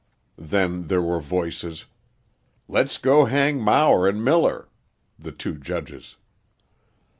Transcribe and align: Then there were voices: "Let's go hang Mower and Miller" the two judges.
Then 0.39 0.87
there 0.87 0.99
were 1.03 1.19
voices: 1.21 1.85
"Let's 2.67 2.97
go 2.97 3.25
hang 3.25 3.61
Mower 3.61 4.07
and 4.07 4.25
Miller" 4.25 4.67
the 5.19 5.31
two 5.31 5.53
judges. 5.59 6.15